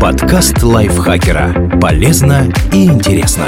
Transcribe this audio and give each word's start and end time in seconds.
Подкаст 0.00 0.62
лайфхакера. 0.62 1.78
Полезно 1.80 2.52
и 2.70 2.84
интересно. 2.84 3.46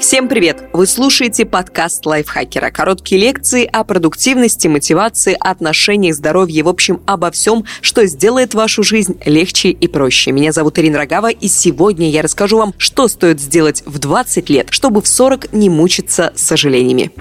Всем 0.00 0.28
привет! 0.28 0.64
Вы 0.72 0.88
слушаете 0.88 1.46
подкаст 1.46 2.04
лайфхакера. 2.04 2.70
Короткие 2.70 3.20
лекции 3.20 3.64
о 3.64 3.84
продуктивности, 3.84 4.66
мотивации, 4.66 5.36
отношениях, 5.38 6.16
здоровье, 6.16 6.64
в 6.64 6.68
общем, 6.68 7.00
обо 7.06 7.30
всем, 7.30 7.64
что 7.82 8.04
сделает 8.06 8.54
вашу 8.54 8.82
жизнь 8.82 9.16
легче 9.24 9.70
и 9.70 9.86
проще. 9.86 10.32
Меня 10.32 10.50
зовут 10.50 10.78
Ирина 10.80 10.98
Рогава, 10.98 11.30
и 11.30 11.46
сегодня 11.46 12.10
я 12.10 12.22
расскажу 12.22 12.58
вам, 12.58 12.74
что 12.76 13.06
стоит 13.06 13.40
сделать 13.40 13.84
в 13.86 14.00
20 14.00 14.50
лет, 14.50 14.66
чтобы 14.70 15.00
в 15.00 15.06
40 15.06 15.52
не 15.52 15.70
мучиться 15.70 16.32
сожалениями. 16.34 17.12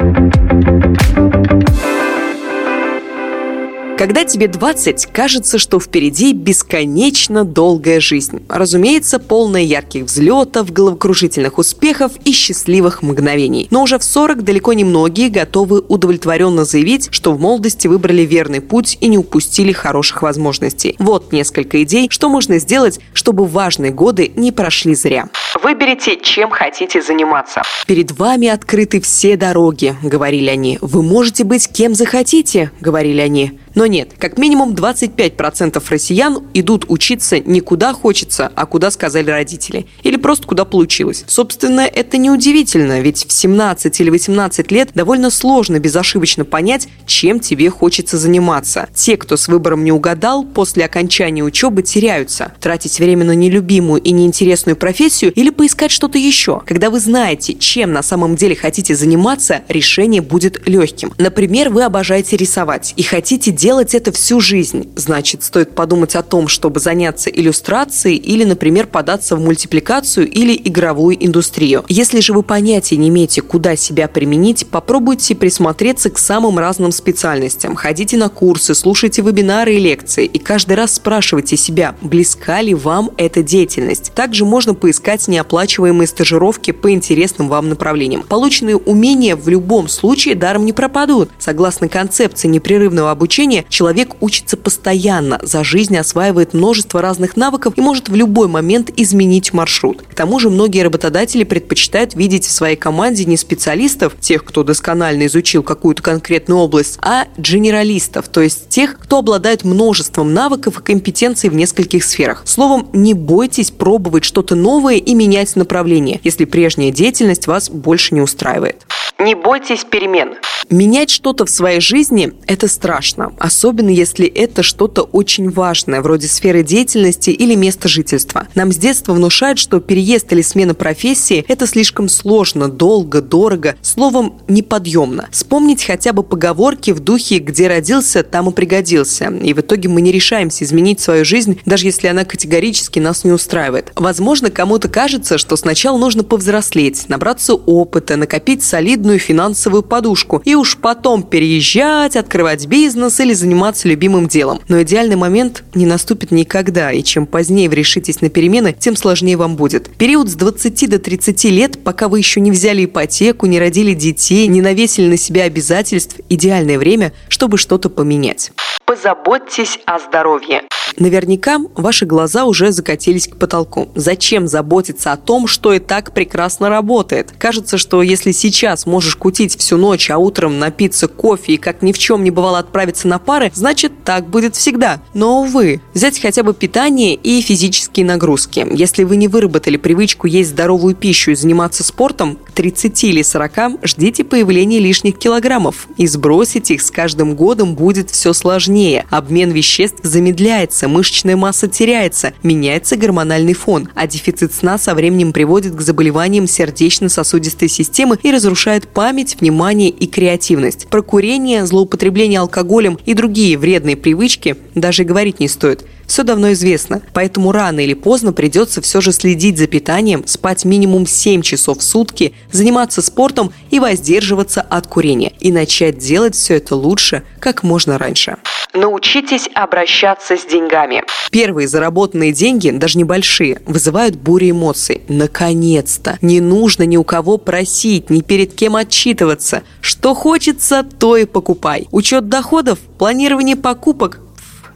Когда 3.97 4.25
тебе 4.25 4.47
20, 4.47 5.05
кажется, 5.07 5.59
что 5.59 5.79
впереди 5.79 6.33
бесконечно 6.33 7.45
долгая 7.45 7.99
жизнь. 7.99 8.43
Разумеется, 8.49 9.19
полная 9.19 9.61
ярких 9.61 10.05
взлетов, 10.05 10.73
головокружительных 10.73 11.59
успехов 11.59 12.13
и 12.25 12.31
счастливых 12.31 13.03
мгновений. 13.03 13.67
Но 13.69 13.83
уже 13.83 13.99
в 13.99 14.03
40 14.03 14.43
далеко 14.43 14.73
не 14.73 14.83
многие 14.83 15.29
готовы 15.29 15.79
удовлетворенно 15.87 16.65
заявить, 16.65 17.09
что 17.11 17.33
в 17.33 17.39
молодости 17.39 17.87
выбрали 17.87 18.23
верный 18.23 18.61
путь 18.61 18.97
и 18.99 19.07
не 19.07 19.19
упустили 19.19 19.71
хороших 19.71 20.23
возможностей. 20.23 20.95
Вот 20.97 21.31
несколько 21.31 21.83
идей, 21.83 22.07
что 22.09 22.29
можно 22.29 22.57
сделать, 22.57 22.99
чтобы 23.13 23.45
важные 23.45 23.91
годы 23.91 24.31
не 24.35 24.51
прошли 24.51 24.95
зря. 24.95 25.29
Выберите, 25.61 26.17
чем 26.21 26.49
хотите 26.49 27.01
заниматься. 27.01 27.61
Перед 27.85 28.11
вами 28.11 28.47
открыты 28.47 28.99
все 28.99 29.37
дороги, 29.37 29.95
говорили 30.01 30.49
они. 30.49 30.79
Вы 30.81 31.03
можете 31.03 31.43
быть 31.43 31.67
кем 31.67 31.93
захотите, 31.93 32.71
говорили 32.81 33.21
они. 33.21 33.59
Но 33.75 33.85
нет, 33.85 34.13
как 34.17 34.37
минимум 34.37 34.73
25% 34.73 35.83
россиян 35.89 36.43
идут 36.53 36.85
учиться 36.87 37.39
не 37.39 37.59
куда 37.59 37.93
хочется, 37.93 38.51
а 38.55 38.65
куда 38.65 38.91
сказали 38.91 39.31
родители. 39.31 39.87
Или 40.03 40.17
просто 40.23 40.47
куда 40.47 40.65
получилось. 40.65 41.25
Собственно, 41.27 41.81
это 41.81 42.17
неудивительно, 42.17 43.01
ведь 43.01 43.27
в 43.27 43.31
17 43.31 43.99
или 43.99 44.09
18 44.09 44.71
лет 44.71 44.89
довольно 44.95 45.29
сложно 45.29 45.79
безошибочно 45.79 46.45
понять, 46.45 46.87
чем 47.05 47.39
тебе 47.39 47.69
хочется 47.69 48.17
заниматься. 48.17 48.87
Те, 48.95 49.17
кто 49.17 49.37
с 49.37 49.47
выбором 49.49 49.83
не 49.83 49.91
угадал, 49.91 50.45
после 50.45 50.85
окончания 50.85 51.43
учебы 51.43 51.83
теряются. 51.83 52.53
Тратить 52.61 52.99
время 52.99 53.25
на 53.25 53.33
нелюбимую 53.33 54.01
и 54.01 54.11
неинтересную 54.11 54.77
профессию 54.77 55.33
или 55.33 55.49
поискать 55.49 55.91
что-то 55.91 56.17
еще. 56.17 56.61
Когда 56.65 56.89
вы 56.89 57.01
знаете, 57.01 57.53
чем 57.53 57.91
на 57.91 58.01
самом 58.01 58.37
деле 58.37 58.55
хотите 58.55 58.95
заниматься, 58.95 59.61
решение 59.67 60.21
будет 60.21 60.67
легким. 60.67 61.13
Например, 61.17 61.69
вы 61.69 61.83
обожаете 61.83 62.37
рисовать 62.37 62.93
и 62.95 63.03
хотите 63.03 63.51
делать 63.51 63.93
это 63.93 64.13
всю 64.13 64.39
жизнь. 64.39 64.89
Значит, 64.95 65.43
стоит 65.43 65.75
подумать 65.75 66.15
о 66.15 66.23
том, 66.23 66.47
чтобы 66.47 66.79
заняться 66.79 67.29
иллюстрацией 67.29 68.15
или, 68.15 68.45
например, 68.45 68.87
податься 68.87 69.35
в 69.35 69.41
мультипликацию 69.41 70.12
или 70.21 70.59
игровую 70.63 71.23
индустрию. 71.25 71.83
Если 71.87 72.19
же 72.19 72.33
вы 72.33 72.43
понятия 72.43 72.97
не 72.97 73.09
имеете, 73.09 73.41
куда 73.41 73.75
себя 73.75 74.07
применить, 74.07 74.67
попробуйте 74.67 75.35
присмотреться 75.35 76.09
к 76.09 76.17
самым 76.19 76.59
разным 76.59 76.91
специальностям. 76.91 77.75
Ходите 77.75 78.17
на 78.17 78.29
курсы, 78.29 78.75
слушайте 78.75 79.21
вебинары 79.21 79.75
и 79.75 79.79
лекции. 79.79 80.25
И 80.25 80.39
каждый 80.39 80.73
раз 80.73 80.93
спрашивайте 80.95 81.57
себя, 81.57 81.95
близка 82.01 82.61
ли 82.61 82.73
вам 82.73 83.11
эта 83.17 83.43
деятельность. 83.43 84.11
Также 84.13 84.45
можно 84.45 84.73
поискать 84.73 85.27
неоплачиваемые 85.27 86.07
стажировки 86.07 86.71
по 86.71 86.91
интересным 86.91 87.49
вам 87.49 87.69
направлениям. 87.69 88.23
Полученные 88.23 88.77
умения 88.77 89.35
в 89.35 89.47
любом 89.49 89.87
случае 89.87 90.35
даром 90.35 90.65
не 90.65 90.73
пропадут. 90.73 91.29
Согласно 91.39 91.87
концепции 91.87 92.47
непрерывного 92.47 93.11
обучения 93.11 93.65
человек 93.69 94.15
учится 94.21 94.57
постоянно, 94.57 95.39
за 95.41 95.63
жизнь 95.63 95.97
осваивает 95.97 96.53
множество 96.53 97.01
разных 97.01 97.37
навыков 97.37 97.73
и 97.75 97.81
может 97.81 98.09
в 98.09 98.15
любой 98.15 98.47
момент 98.47 98.91
изменить 98.95 99.53
маршрут. 99.53 100.02
К 100.09 100.15
тому 100.15 100.39
же 100.39 100.49
многие 100.49 100.81
работодатели 100.81 101.43
предпочитают 101.43 102.15
видеть 102.15 102.45
в 102.45 102.51
своей 102.51 102.75
команде 102.75 103.25
не 103.25 103.37
специалистов, 103.37 104.13
тех, 104.19 104.43
кто 104.43 104.63
досконально 104.63 105.25
изучил 105.27 105.63
какую-то 105.63 106.03
конкретную 106.03 106.59
область, 106.59 106.97
а 107.01 107.27
генералистов, 107.37 108.27
то 108.27 108.41
есть 108.41 108.69
тех, 108.69 108.97
кто 108.99 109.19
обладает 109.19 109.63
множеством 109.63 110.33
навыков 110.33 110.79
и 110.79 110.83
компетенций 110.83 111.49
в 111.49 111.55
нескольких 111.55 112.03
сферах. 112.03 112.43
Словом, 112.45 112.89
не 112.93 113.13
бойтесь 113.13 113.71
пробовать 113.71 114.23
что-то 114.23 114.55
новое 114.55 114.95
и 114.95 115.13
менять 115.13 115.55
направление, 115.55 116.19
если 116.23 116.45
прежняя 116.45 116.91
деятельность 116.91 117.47
вас 117.47 117.69
больше 117.69 118.15
не 118.15 118.21
устраивает. 118.21 118.85
Не 119.19 119.35
бойтесь 119.35 119.83
перемен. 119.83 120.35
Менять 120.69 121.09
что-то 121.09 121.45
в 121.45 121.49
своей 121.49 121.81
жизни– 121.81 122.33
это 122.47 122.67
страшно, 122.67 123.33
особенно 123.37 123.89
если 123.89 124.25
это 124.25 124.63
что-то 124.63 125.03
очень 125.03 125.49
важное, 125.49 126.01
вроде 126.01 126.27
сферы 126.27 126.63
деятельности 126.63 127.29
или 127.29 127.53
места 127.53 127.87
жительства. 127.87 128.47
Нам 128.55 128.71
с 128.71 128.77
детства 128.77 129.13
внушают, 129.13 129.59
что 129.59 129.79
переезд 129.79 130.31
или 130.31 130.41
смена 130.41 130.73
профессии– 130.73 131.45
это 131.47 131.67
слишком 131.67 132.09
сложно, 132.09 132.69
долго, 132.69 133.21
дорого, 133.21 133.75
словом, 133.81 134.39
неподъемно. 134.47 135.27
Вспомнить 135.31 135.83
хотя 135.83 136.13
бы 136.13 136.23
поговорки 136.23 136.91
в 136.91 136.99
духе 137.01 137.39
«где 137.39 137.67
родился, 137.67 138.23
там 138.23 138.49
и 138.49 138.53
пригодился». 138.53 139.25
И 139.25 139.53
в 139.53 139.59
итоге 139.59 139.89
мы 139.89 140.01
не 140.01 140.11
решаемся 140.11 140.63
изменить 140.63 141.01
свою 141.01 141.25
жизнь, 141.25 141.59
даже 141.65 141.85
если 141.85 142.07
она 142.07 142.25
категорически 142.25 142.99
нас 142.99 143.25
не 143.25 143.31
устраивает. 143.31 143.91
Возможно, 143.95 144.49
кому-то 144.49 144.87
кажется, 144.87 145.37
что 145.37 145.55
сначала 145.55 145.97
нужно 145.97 146.23
повзрослеть, 146.23 147.09
набраться 147.09 147.53
опыта, 147.53 148.15
накопить 148.15 148.63
солидную 148.63 149.02
финансовую 149.19 149.83
подушку 149.83 150.41
и 150.45 150.55
уж 150.55 150.77
потом 150.77 151.23
переезжать, 151.23 152.15
открывать 152.15 152.65
бизнес 152.67 153.19
или 153.19 153.33
заниматься 153.33 153.87
любимым 153.87 154.27
делом. 154.27 154.61
Но 154.67 154.81
идеальный 154.81 155.15
момент 155.15 155.63
не 155.73 155.85
наступит 155.85 156.31
никогда, 156.31 156.91
и 156.91 157.03
чем 157.03 157.25
позднее 157.25 157.69
вы 157.69 157.75
решитесь 157.75 158.21
на 158.21 158.29
перемены, 158.29 158.75
тем 158.77 158.95
сложнее 158.95 159.37
вам 159.37 159.55
будет. 159.55 159.89
Период 159.95 160.29
с 160.29 160.35
20 160.35 160.89
до 160.89 160.99
30 160.99 161.43
лет, 161.45 161.83
пока 161.83 162.07
вы 162.07 162.19
еще 162.19 162.39
не 162.39 162.51
взяли 162.51 162.85
ипотеку, 162.85 163.45
не 163.45 163.59
родили 163.59 163.93
детей, 163.93 164.47
не 164.47 164.61
навесили 164.61 165.07
на 165.07 165.17
себя 165.17 165.43
обязательств, 165.43 166.17
идеальное 166.29 166.77
время, 166.79 167.13
чтобы 167.27 167.57
что-то 167.57 167.89
поменять. 167.89 168.51
Позаботьтесь 168.85 169.79
о 169.85 169.99
здоровье. 169.99 170.63
Наверняка 170.97 171.59
ваши 171.75 172.05
глаза 172.05 172.45
уже 172.45 172.71
закатились 172.71 173.27
к 173.27 173.37
потолку. 173.37 173.89
Зачем 173.95 174.47
заботиться 174.47 175.11
о 175.11 175.17
том, 175.17 175.47
что 175.47 175.73
и 175.73 175.79
так 175.79 176.13
прекрасно 176.13 176.69
работает? 176.69 177.33
Кажется, 177.37 177.77
что 177.77 178.01
если 178.01 178.31
сейчас 178.31 178.85
можешь 178.85 179.15
кутить 179.15 179.57
всю 179.57 179.77
ночь, 179.77 180.09
а 180.09 180.17
утром 180.17 180.59
напиться 180.59 181.07
кофе 181.07 181.53
и 181.53 181.57
как 181.57 181.81
ни 181.81 181.91
в 181.91 181.97
чем 181.97 182.23
не 182.23 182.31
бывало 182.31 182.59
отправиться 182.59 183.07
на 183.07 183.19
пары, 183.19 183.51
значит 183.53 183.91
так 184.03 184.27
будет 184.27 184.55
всегда. 184.55 185.01
Но, 185.13 185.41
увы, 185.41 185.81
взять 185.93 186.19
хотя 186.19 186.43
бы 186.43 186.53
питание 186.53 187.15
и 187.15 187.41
физические 187.41 188.05
нагрузки. 188.05 188.65
Если 188.71 189.03
вы 189.03 189.15
не 189.15 189.27
выработали 189.27 189.77
привычку 189.77 190.27
есть 190.27 190.51
здоровую 190.51 190.95
пищу 190.95 191.31
и 191.31 191.35
заниматься 191.35 191.83
спортом, 191.83 192.37
к 192.37 192.51
30 192.51 193.03
или 193.03 193.21
40 193.21 193.53
ждите 193.83 194.23
появления 194.23 194.79
лишних 194.79 195.17
килограммов. 195.17 195.87
И 195.97 196.07
сбросить 196.07 196.71
их 196.71 196.81
с 196.81 196.91
каждым 196.91 197.35
годом 197.35 197.75
будет 197.75 198.09
все 198.09 198.33
сложнее. 198.33 199.05
Обмен 199.09 199.51
веществ 199.51 199.99
замедляется, 200.03 200.82
снижается, 200.83 200.87
мышечная 200.87 201.35
масса 201.35 201.67
теряется, 201.67 202.33
меняется 202.43 202.95
гормональный 202.95 203.53
фон, 203.53 203.89
а 203.95 204.07
дефицит 204.07 204.53
сна 204.53 204.77
со 204.77 204.93
временем 204.93 205.33
приводит 205.33 205.75
к 205.75 205.81
заболеваниям 205.81 206.47
сердечно-сосудистой 206.47 207.69
системы 207.69 208.17
и 208.23 208.31
разрушает 208.31 208.87
память, 208.87 209.37
внимание 209.39 209.89
и 209.89 210.07
креативность. 210.07 210.87
Про 210.87 211.01
курение, 211.01 211.65
злоупотребление 211.65 212.39
алкоголем 212.39 212.97
и 213.05 213.13
другие 213.13 213.57
вредные 213.57 213.95
привычки 213.95 214.55
даже 214.75 215.03
говорить 215.03 215.39
не 215.39 215.47
стоит 215.47 215.85
все 216.13 216.21
давно 216.21 216.51
известно, 216.51 217.01
поэтому 217.11 217.51
рано 217.51 217.79
или 217.79 217.95
поздно 217.95 218.33
придется 218.33 218.83
все 218.83 219.01
же 219.01 219.11
следить 219.11 219.57
за 219.57 219.65
питанием, 219.65 220.27
спать 220.27 220.63
минимум 220.63 221.07
7 221.07 221.41
часов 221.41 221.79
в 221.79 221.81
сутки, 221.81 222.35
заниматься 222.51 223.01
спортом 223.01 223.51
и 223.71 223.79
воздерживаться 223.79 224.61
от 224.61 224.85
курения. 224.85 225.33
И 225.39 225.51
начать 225.51 225.97
делать 225.97 226.35
все 226.35 226.57
это 226.57 226.75
лучше 226.75 227.23
как 227.39 227.63
можно 227.63 227.97
раньше. 227.97 228.37
Научитесь 228.75 229.49
обращаться 229.55 230.37
с 230.37 230.45
деньгами. 230.45 231.03
Первые 231.31 231.67
заработанные 231.67 232.31
деньги, 232.31 232.69
даже 232.69 232.99
небольшие, 232.99 233.63
вызывают 233.65 234.15
бурю 234.15 234.51
эмоций. 234.51 235.01
Наконец-то! 235.07 236.19
Не 236.21 236.41
нужно 236.41 236.83
ни 236.83 236.95
у 236.95 237.03
кого 237.03 237.39
просить, 237.39 238.11
ни 238.11 238.21
перед 238.21 238.53
кем 238.53 238.75
отчитываться. 238.75 239.63
Что 239.81 240.13
хочется, 240.13 240.83
то 240.83 241.17
и 241.17 241.25
покупай. 241.25 241.87
Учет 241.89 242.29
доходов, 242.29 242.77
планирование 242.99 243.55
покупок 243.55 244.19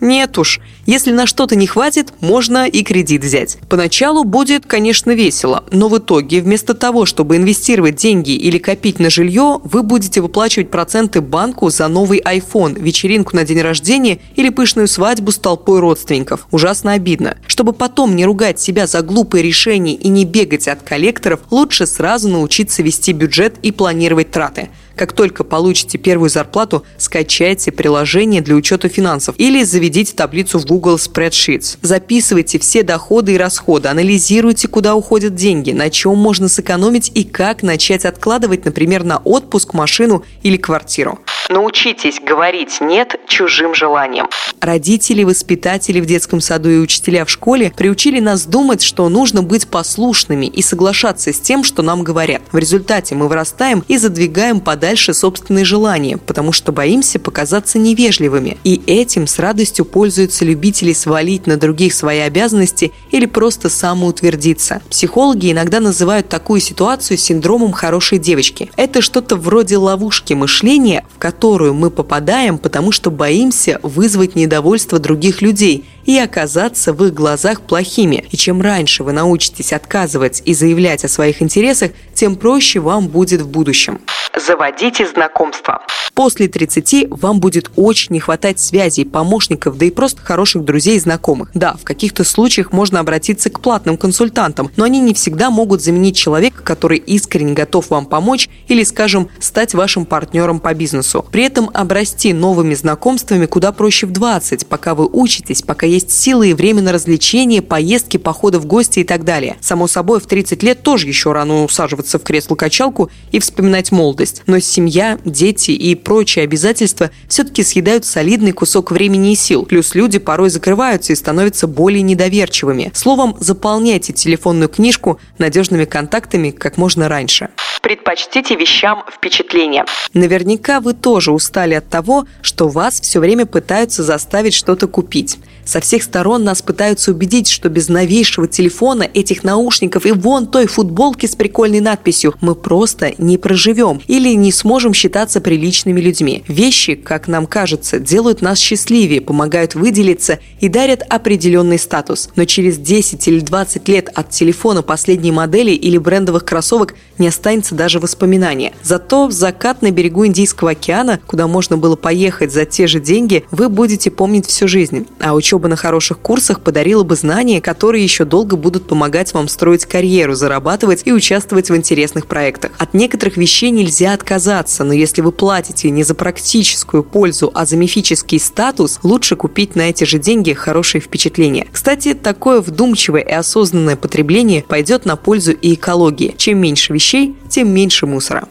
нет 0.01 0.37
уж. 0.37 0.59
Если 0.85 1.11
на 1.11 1.25
что-то 1.25 1.55
не 1.55 1.67
хватит, 1.67 2.13
можно 2.21 2.67
и 2.67 2.83
кредит 2.83 3.23
взять. 3.23 3.57
Поначалу 3.69 4.23
будет, 4.23 4.65
конечно, 4.65 5.11
весело, 5.11 5.63
но 5.71 5.89
в 5.89 5.97
итоге 5.97 6.41
вместо 6.41 6.73
того, 6.73 7.05
чтобы 7.05 7.37
инвестировать 7.37 7.95
деньги 7.95 8.31
или 8.31 8.57
копить 8.57 8.99
на 8.99 9.09
жилье, 9.09 9.59
вы 9.63 9.83
будете 9.83 10.21
выплачивать 10.21 10.71
проценты 10.71 11.21
банку 11.21 11.69
за 11.69 11.87
новый 11.87 12.19
iPhone, 12.19 12.79
вечеринку 12.79 13.35
на 13.35 13.43
день 13.43 13.61
рождения 13.61 14.19
или 14.35 14.49
пышную 14.49 14.87
свадьбу 14.87 15.31
с 15.31 15.37
толпой 15.37 15.79
родственников. 15.79 16.47
Ужасно 16.51 16.93
обидно. 16.93 17.37
Чтобы 17.47 17.73
потом 17.73 18.15
не 18.15 18.25
ругать 18.25 18.59
себя 18.59 18.87
за 18.87 19.01
глупые 19.01 19.43
решения 19.43 19.95
и 19.95 20.07
не 20.09 20.25
бегать 20.25 20.67
от 20.67 20.83
коллекторов, 20.83 21.41
лучше 21.51 21.85
сразу 21.85 22.29
научиться 22.29 22.83
вести 22.83 23.11
бюджет 23.11 23.55
и 23.61 23.71
планировать 23.71 24.31
траты. 24.31 24.69
Как 24.97 25.13
только 25.13 25.43
получите 25.43 25.99
первую 25.99 26.31
зарплату, 26.31 26.83
скачайте 26.97 27.71
приложение 27.71 28.41
для 28.41 28.55
учета 28.55 28.89
финансов 28.89 29.35
или 29.37 29.63
заведите 29.63 30.15
таблицу 30.15 30.57
в 30.57 30.65
Google 30.65 30.95
Spreadsheets. 30.95 31.77
Записывайте 31.83 32.57
все 32.57 32.81
доходы 32.81 33.35
и 33.35 33.37
расходы, 33.37 33.89
анализируйте, 33.89 34.67
куда 34.67 34.95
уходят 34.95 35.35
деньги, 35.35 35.71
на 35.71 35.91
чем 35.91 36.17
можно 36.17 36.49
сэкономить 36.49 37.11
и 37.13 37.23
как 37.23 37.61
начать 37.61 38.05
откладывать, 38.05 38.65
например, 38.65 39.03
на 39.03 39.19
отпуск, 39.19 39.75
машину 39.75 40.25
или 40.41 40.57
квартиру. 40.57 41.19
Научитесь 41.49 42.19
говорить 42.19 42.81
«нет» 42.81 43.15
чужим 43.27 43.73
желаниям. 43.73 44.27
Родители, 44.59 45.23
воспитатели 45.23 46.01
в 46.01 46.05
детском 46.05 46.41
саду 46.41 46.69
и 46.69 46.79
учителя 46.79 47.23
в 47.23 47.29
школе 47.29 47.71
приучили 47.77 48.19
нас 48.19 48.45
думать, 48.45 48.81
что 48.81 49.07
нужно 49.07 49.43
быть 49.43 49.67
послушными 49.67 50.47
и 50.47 50.61
соглашаться 50.61 51.31
с 51.31 51.39
тем, 51.39 51.63
что 51.63 51.83
нам 51.83 52.03
говорят. 52.03 52.41
В 52.51 52.57
результате 52.57 53.15
мы 53.15 53.27
вырастаем 53.27 53.83
и 53.87 53.97
задвигаем 53.97 54.59
подальше 54.59 54.86
собственные 55.13 55.65
желания, 55.65 56.17
потому 56.17 56.51
что 56.51 56.71
боимся 56.71 57.19
показаться 57.19 57.79
невежливыми. 57.79 58.57
И 58.63 58.81
этим 58.87 59.27
с 59.27 59.39
радостью 59.39 59.85
пользуются 59.85 60.45
любители 60.45 60.93
свалить 60.93 61.47
на 61.47 61.57
других 61.57 61.93
свои 61.93 62.19
обязанности 62.19 62.91
или 63.11 63.25
просто 63.25 63.69
самоутвердиться. 63.69 64.81
Психологи 64.89 65.51
иногда 65.51 65.79
называют 65.79 66.29
такую 66.29 66.61
ситуацию 66.61 67.17
синдромом 67.17 67.71
хорошей 67.71 68.19
девочки. 68.19 68.69
Это 68.77 69.01
что-то 69.01 69.35
вроде 69.35 69.77
ловушки 69.77 70.33
мышления, 70.33 71.05
в 71.15 71.19
которую 71.19 71.73
мы 71.73 71.89
попадаем, 71.89 72.57
потому 72.57 72.91
что 72.91 73.11
боимся 73.11 73.79
вызвать 73.83 74.35
недовольство 74.35 74.99
других 74.99 75.41
людей 75.41 75.85
и 76.07 76.17
оказаться 76.17 76.93
в 76.93 77.05
их 77.05 77.13
глазах 77.13 77.61
плохими. 77.61 78.25
И 78.31 78.37
чем 78.37 78.61
раньше 78.61 79.03
вы 79.03 79.11
научитесь 79.11 79.73
отказывать 79.73 80.41
и 80.45 80.55
заявлять 80.55 81.05
о 81.05 81.09
своих 81.09 81.43
интересах, 81.43 81.91
тем 82.15 82.35
проще 82.35 82.79
вам 82.79 83.07
будет 83.09 83.41
в 83.41 83.49
будущем. 83.49 83.99
Заводите 84.35 85.07
знакомства. 85.07 85.81
После 86.13 86.47
30 86.47 87.09
вам 87.11 87.39
будет 87.39 87.69
очень 87.75 88.13
не 88.13 88.19
хватать 88.19 88.59
связей, 88.59 89.03
помощников, 89.05 89.77
да 89.77 89.85
и 89.85 89.91
просто 89.91 90.21
хороших 90.21 90.63
друзей 90.63 90.95
и 90.95 90.99
знакомых. 90.99 91.49
Да, 91.53 91.75
в 91.75 91.83
каких-то 91.83 92.23
случаях 92.23 92.71
можно 92.71 92.99
обратиться 92.99 93.49
к 93.49 93.59
платным 93.59 93.97
консультантам, 93.97 94.71
но 94.77 94.83
они 94.83 94.99
не 94.99 95.13
всегда 95.13 95.49
могут 95.49 95.81
заменить 95.81 96.15
человека, 96.15 96.63
который 96.63 96.97
искренне 96.97 97.53
готов 97.53 97.89
вам 97.89 98.05
помочь 98.05 98.49
или, 98.67 98.83
скажем, 98.83 99.29
стать 99.39 99.73
вашим 99.73 100.05
партнером 100.05 100.59
по 100.59 100.73
бизнесу. 100.73 101.25
При 101.31 101.43
этом 101.43 101.69
обрасти 101.73 102.33
новыми 102.33 102.73
знакомствами 102.73 103.45
куда 103.45 103.71
проще 103.71 104.07
в 104.07 104.11
20, 104.11 104.67
пока 104.67 104.95
вы 104.95 105.07
учитесь, 105.11 105.61
пока 105.61 105.85
есть 105.85 105.96
силы 105.99 106.49
и 106.49 106.53
время 106.53 106.81
на 106.81 106.91
развлечения, 106.91 107.61
поездки, 107.61 108.17
походы 108.17 108.59
в 108.59 108.65
гости 108.65 108.99
и 108.99 109.03
так 109.03 109.23
далее. 109.23 109.57
Само 109.61 109.87
собой, 109.87 110.19
в 110.19 110.27
30 110.27 110.63
лет 110.63 110.83
тоже 110.83 111.07
еще 111.07 111.31
рано 111.31 111.63
усаживаться 111.63 112.19
в 112.19 112.23
кресло-качалку 112.23 113.09
и 113.31 113.39
вспоминать 113.39 113.91
молодость. 113.91 114.43
Но 114.47 114.59
семья, 114.59 115.19
дети 115.25 115.71
и 115.71 115.95
прочие 115.95 116.43
обязательства 116.43 117.11
все-таки 117.27 117.63
съедают 117.63 118.05
солидный 118.05 118.51
кусок 118.51 118.91
времени 118.91 119.33
и 119.33 119.35
сил. 119.35 119.65
Плюс 119.65 119.95
люди 119.95 120.19
порой 120.19 120.49
закрываются 120.49 121.13
и 121.13 121.15
становятся 121.15 121.67
более 121.67 122.01
недоверчивыми. 122.01 122.91
Словом, 122.93 123.35
заполняйте 123.39 124.13
телефонную 124.13 124.69
книжку 124.69 125.19
надежными 125.37 125.85
контактами 125.85 126.51
как 126.51 126.77
можно 126.77 127.09
раньше. 127.09 127.49
Предпочтите 127.81 128.55
вещам 128.55 129.03
впечатления. 129.09 129.85
Наверняка 130.13 130.81
вы 130.81 130.93
тоже 130.93 131.31
устали 131.31 131.73
от 131.73 131.87
того, 131.89 132.25
что 132.41 132.67
вас 132.67 132.99
все 132.99 133.19
время 133.19 133.45
пытаются 133.45 134.03
заставить 134.03 134.53
что-то 134.53 134.87
купить. 134.87 135.37
Со 135.67 135.81
всех 135.81 136.01
сторон 136.01 136.45
нас 136.45 136.61
пытаются 136.61 137.11
убедить, 137.11 137.49
что 137.49 137.67
без 137.67 137.89
новейшего 137.89 138.47
телефона, 138.47 139.03
этих 139.03 139.43
наушников 139.43 140.05
и 140.05 140.13
вон 140.13 140.47
той 140.47 140.65
футболки 140.65 141.25
с 141.25 141.35
прикольной 141.35 141.81
надписью 141.81 142.35
мы 142.39 142.55
просто 142.55 143.13
не 143.17 143.37
проживем 143.37 144.01
или 144.07 144.33
не 144.33 144.53
сможем 144.53 144.93
считаться 144.93 145.41
приличными 145.41 145.99
людьми. 145.99 146.45
Вещи, 146.47 146.95
как 146.95 147.27
нам 147.27 147.45
кажется, 147.47 147.99
делают 147.99 148.41
нас 148.41 148.59
счастливее, 148.59 149.19
помогают 149.19 149.75
выделиться 149.75 150.39
и 150.61 150.69
дарят 150.69 151.03
определенный 151.09 151.77
статус. 151.77 152.29
Но 152.37 152.45
через 152.45 152.77
10 152.77 153.27
или 153.27 153.41
20 153.41 153.87
лет 153.89 154.09
от 154.15 154.29
телефона 154.29 154.83
последней 154.83 155.33
модели 155.33 155.71
или 155.71 155.97
брендовых 155.97 156.45
кроссовок 156.45 156.95
не 157.17 157.27
останется 157.27 157.75
даже 157.75 157.99
воспоминания. 157.99 158.71
Зато 158.83 159.27
в 159.27 159.33
закат 159.33 159.81
на 159.81 159.91
берегу 159.91 160.25
Индийского 160.25 160.71
океана, 160.71 161.19
куда 161.27 161.47
можно 161.47 161.77
было 161.77 161.97
поехать 161.97 162.53
за 162.53 162.63
те 162.63 162.87
же 162.87 163.01
деньги, 163.01 163.43
вы 163.51 163.67
будете 163.67 164.09
помнить 164.11 164.45
всю 164.45 164.69
жизнь. 164.69 165.05
А 165.19 165.33
учеба 165.33 165.56
учеба 165.57 165.67
на 165.69 165.75
хороших 165.75 166.19
курсах 166.19 166.61
подарила 166.61 167.03
бы 167.03 167.15
знания, 167.15 167.61
которые 167.61 168.03
еще 168.03 168.25
долго 168.25 168.55
будут 168.55 168.87
помогать 168.87 169.33
вам 169.33 169.47
строить 169.47 169.85
карьеру, 169.85 170.35
зарабатывать 170.35 171.01
и 171.05 171.11
участвовать 171.11 171.69
в 171.69 171.75
интересных 171.75 172.27
проектах. 172.27 172.71
От 172.77 172.93
некоторых 172.93 173.37
вещей 173.37 173.71
нельзя 173.71 174.13
отказаться, 174.13 174.83
но 174.83 174.93
если 174.93 175.21
вы 175.21 175.31
платите 175.31 175.89
не 175.89 176.03
за 176.03 176.13
практическую 176.13 177.03
пользу, 177.03 177.51
а 177.55 177.65
за 177.65 177.75
мифический 177.75 178.39
статус, 178.39 178.99
лучше 179.01 179.35
купить 179.35 179.75
на 179.75 179.89
эти 179.89 180.03
же 180.03 180.19
деньги 180.19 180.53
хорошие 180.53 181.01
впечатления. 181.01 181.67
Кстати, 181.71 182.13
такое 182.13 182.61
вдумчивое 182.61 183.21
и 183.21 183.31
осознанное 183.31 183.95
потребление 183.95 184.63
пойдет 184.67 185.05
на 185.05 185.15
пользу 185.15 185.53
и 185.53 185.73
экологии. 185.73 186.35
Чем 186.37 186.59
меньше 186.59 186.93
вещей, 186.93 187.35
тем 187.49 187.73
меньше 187.73 188.05
мусора. 188.05 188.47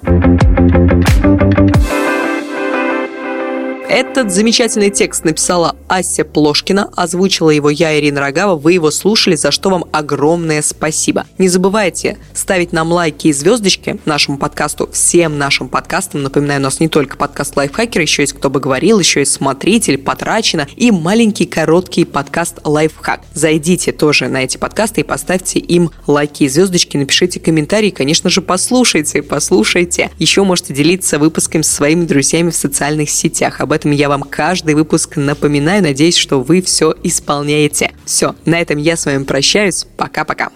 Этот 3.97 4.31
замечательный 4.31 4.91
текст 4.91 5.25
написала 5.25 5.75
Ася 5.89 6.27
Плошкина, 6.27 6.91
озвучила 6.95 7.49
его 7.49 7.71
я, 7.71 7.99
Ирина 7.99 8.21
Рогава. 8.21 8.55
Вы 8.55 8.75
его 8.75 8.91
слушали, 8.91 9.37
за 9.37 9.51
что 9.51 9.71
вам 9.71 9.87
огромное 9.91 10.61
спасибо. 10.61 11.25
Не 11.39 11.49
забывайте 11.49 12.19
ставить 12.35 12.75
нам 12.75 12.93
лайки 12.93 13.29
и 13.29 13.33
звездочки 13.33 13.99
нашему 14.05 14.37
подкасту, 14.37 14.91
всем 14.93 15.39
нашим 15.39 15.71
подкастам. 15.71 16.23
Напоминаю, 16.25 16.61
у 16.61 16.65
нас 16.65 16.79
не 16.79 16.89
только 16.89 17.17
подкаст 17.17 17.57
Лайфхакер, 17.57 18.03
еще 18.03 18.21
есть 18.21 18.35
«Кто 18.35 18.51
бы 18.51 18.61
говорил», 18.61 18.99
еще 18.99 19.21
есть 19.21 19.33
«Смотритель», 19.33 19.97
«Потрачено» 19.97 20.69
и 20.77 20.91
маленький 20.91 21.47
короткий 21.47 22.05
подкаст 22.05 22.59
Лайфхак. 22.65 23.23
Зайдите 23.33 23.93
тоже 23.93 24.29
на 24.29 24.45
эти 24.45 24.59
подкасты 24.59 25.01
и 25.01 25.05
поставьте 25.05 25.59
им 25.59 25.91
лайки 26.07 26.43
и 26.43 26.51
звездочки, 26.51 26.99
напишите 26.99 27.41
комментарии, 27.41 27.89
конечно 27.89 28.29
же, 28.29 28.43
послушайте, 28.43 29.23
послушайте. 29.23 30.11
Еще 30.19 30.45
можете 30.45 30.75
делиться 30.75 31.19
выпусками 31.19 31.63
со 31.63 31.73
своими 31.73 32.05
друзьями 32.05 32.51
в 32.51 32.57
социальных 32.57 33.09
сетях. 33.09 33.63
Об 33.63 33.73
этом 33.87 33.93
я 33.93 34.09
вам 34.09 34.23
каждый 34.23 34.75
выпуск 34.75 35.17
напоминаю. 35.17 35.83
Надеюсь, 35.83 36.17
что 36.17 36.41
вы 36.41 36.61
все 36.61 36.93
исполняете. 37.03 37.93
Все, 38.05 38.35
на 38.45 38.61
этом 38.61 38.79
я 38.79 38.97
с 38.97 39.07
вами 39.07 39.25
прощаюсь. 39.25 39.87
Пока-пока. 39.97 40.51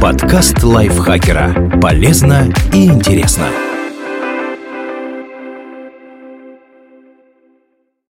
Подкаст 0.00 0.62
лайфхакера. 0.62 1.78
Полезно 1.80 2.52
и 2.72 2.86
интересно. 2.86 3.48